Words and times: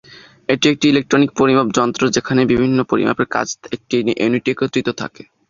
এটি 0.49 0.65
একটি 0.69 0.85
ইলেকট্রনিক 0.89 1.31
পরিমাপ 1.39 1.67
যন্ত্র, 1.77 2.01
যেখানে 2.15 2.41
বিভিন্ন 2.51 2.77
পরিমাপের 2.91 3.27
কাজ 3.35 3.47
একটি 3.75 3.93
ইউনিটে 4.15 4.49
একত্রিত 4.53 4.87
থাকে। 5.01 5.23